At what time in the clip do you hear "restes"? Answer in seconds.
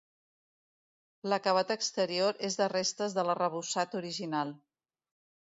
2.73-3.15